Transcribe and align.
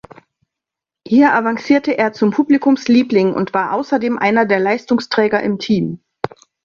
Hier 1.05 1.35
avancierte 1.35 1.95
er 1.95 2.11
zum 2.11 2.31
Publikumsliebling 2.31 3.35
und 3.35 3.53
war 3.53 3.73
außerdem 3.73 4.17
einer 4.17 4.47
der 4.47 4.59
Leistungsträger 4.59 5.43
im 5.43 5.59
Team. 5.59 6.01